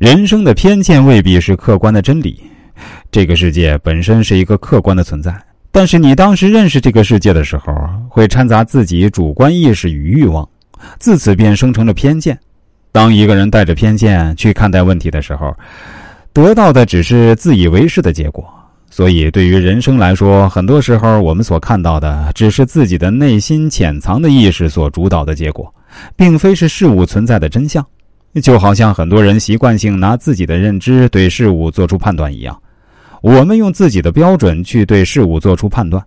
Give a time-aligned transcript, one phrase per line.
[0.00, 2.40] 人生的偏见未必是客观的真理。
[3.10, 5.30] 这个世界本身是一个客观的存在，
[5.70, 7.70] 但是你当时认识这个世界的时候，
[8.08, 10.48] 会掺杂自己主观意识与欲望，
[10.98, 12.38] 自此便生成了偏见。
[12.90, 15.54] 当一个人带着偏见去看待问题的时候，
[16.32, 18.42] 得到的只是自以为是的结果。
[18.88, 25.70] 所以，对于人生来说，很多时候我们所看到的，只是自己的内心潜藏的意识所主导的结果，
[26.16, 27.86] 并非是事物存在的真相。
[28.42, 32.56] 就好像很多人习惯性拿自己的认知对事物做出判断一样，
[33.22, 36.00] 我们用自己的标准去对事物做出判断，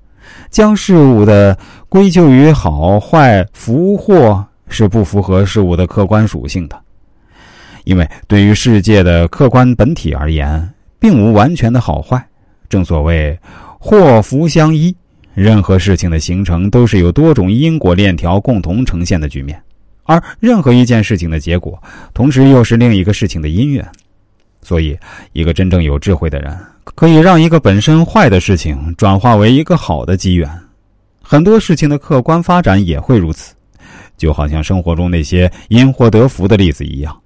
[0.50, 1.58] 将事物的
[1.90, 6.80] 归咎于好坏、福祸，是不符合事物的客观属性的。
[7.84, 12.26] 因为对于世界的客观本体而言，并无完全的好坏。
[12.70, 13.38] 正所谓
[13.78, 14.96] 祸福相依，
[15.34, 19.62] 任何事情的形成都是由多种因果链条共同呈现的局面。
[20.04, 21.82] 而任何一件事情的结果，
[22.14, 23.86] 同时又是另一个事情的因缘，
[24.62, 24.98] 所以，
[25.32, 26.58] 一个真正有智慧的人，
[26.96, 30.50] 可以让一个本身坏的事情转化为一个好的机缘。
[31.22, 33.56] 很多事情的客观发展也会如此，
[34.18, 37.18] 就好像生活中那些因祸得福的例子一样，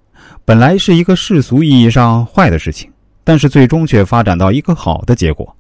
[0.46, 2.92] 本来是一个世俗意义上坏的事情，
[3.24, 5.56] 但是最终却发展到一个好的结果，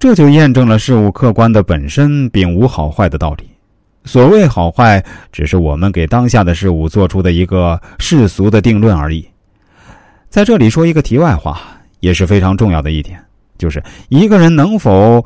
[0.00, 3.48] 这就验证了事物客观的本身并无好坏的道理。
[4.04, 5.02] 所谓好坏，
[5.32, 9.26] 只是我们给当下的事物做出的一个世俗的定论而已。
[10.28, 11.60] 在这里说一个题外话，
[12.00, 13.18] 也是非常重要的一点，
[13.56, 15.24] 就是一个人能否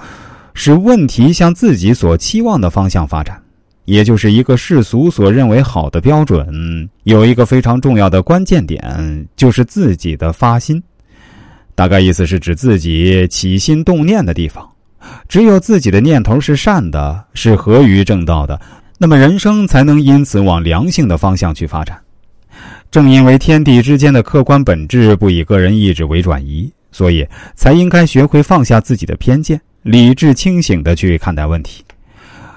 [0.55, 3.41] 使问题向自己所期望的方向发展，
[3.85, 10.83] 也就是一个世俗所认为好的标准，有一个非常重要的关键点，就是自己的发心。
[11.75, 14.69] 大概意思是指自己起心动念的地方。
[15.29, 18.59] 只有自己的念头是善的，是合于正道的，
[18.97, 21.98] 那么人生才能因此往良性的方向去发展。
[22.91, 31.85] 正因为天地之间的客观本质不以个人意志为转移，所以才应该学会放下自己的偏见，理智清醒的去看待问题。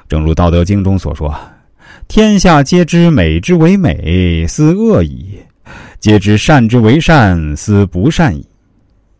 [0.07, 1.38] 正如《道德经》中所说
[2.07, 5.38] ：“天下皆知美之为美，斯恶已；
[6.00, 8.45] 皆知善之为善，斯不善已。”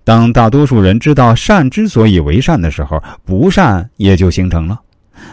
[0.04, 4.76] 当大多数人知道善之所以为善的时候，不善也就形成了；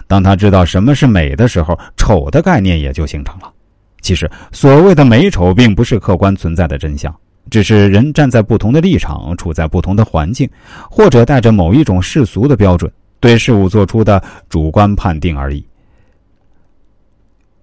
[0.06, 3.50] 当他知道什么是美的时候，丑的概念也就形成了。
[4.00, 7.14] 其实，所谓的美丑，并不是客观存在的真相，
[7.50, 10.48] 只是人站在不同的立场，处在不同的环境，
[10.90, 12.90] 或者带着某一种世俗的标准，
[13.20, 15.64] 对事物做出的主观判定而已。